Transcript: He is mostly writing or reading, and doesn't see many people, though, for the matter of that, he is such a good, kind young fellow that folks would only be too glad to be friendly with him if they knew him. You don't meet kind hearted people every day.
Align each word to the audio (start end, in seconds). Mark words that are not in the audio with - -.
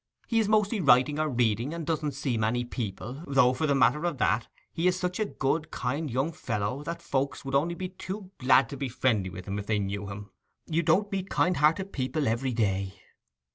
He 0.27 0.39
is 0.39 0.47
mostly 0.49 0.79
writing 0.81 1.19
or 1.19 1.29
reading, 1.29 1.75
and 1.75 1.85
doesn't 1.85 2.13
see 2.13 2.35
many 2.35 2.65
people, 2.65 3.23
though, 3.27 3.53
for 3.53 3.67
the 3.67 3.75
matter 3.75 4.03
of 4.07 4.17
that, 4.17 4.47
he 4.73 4.87
is 4.87 4.97
such 4.99 5.19
a 5.19 5.25
good, 5.25 5.69
kind 5.69 6.09
young 6.09 6.31
fellow 6.31 6.81
that 6.85 7.03
folks 7.03 7.45
would 7.45 7.53
only 7.53 7.75
be 7.75 7.89
too 7.89 8.31
glad 8.39 8.67
to 8.69 8.77
be 8.77 8.89
friendly 8.89 9.29
with 9.29 9.45
him 9.45 9.59
if 9.59 9.67
they 9.67 9.77
knew 9.77 10.07
him. 10.09 10.31
You 10.65 10.81
don't 10.81 11.11
meet 11.11 11.29
kind 11.29 11.57
hearted 11.57 11.93
people 11.93 12.27
every 12.27 12.51
day. 12.51 12.95